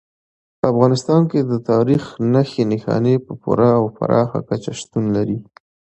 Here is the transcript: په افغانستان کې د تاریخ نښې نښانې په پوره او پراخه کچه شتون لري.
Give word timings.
په 0.57 0.65
افغانستان 0.73 1.21
کې 1.31 1.39
د 1.51 1.53
تاریخ 1.71 2.03
نښې 2.33 2.63
نښانې 2.71 3.15
په 3.25 3.31
پوره 3.41 3.69
او 3.79 3.85
پراخه 3.97 4.39
کچه 4.49 4.71
شتون 4.79 5.05
لري. 5.15 5.37